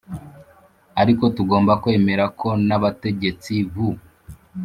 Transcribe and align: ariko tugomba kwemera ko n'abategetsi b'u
ariko 1.01 1.23
tugomba 1.35 1.73
kwemera 1.83 2.25
ko 2.39 2.49
n'abategetsi 2.67 3.53
b'u 3.71 3.89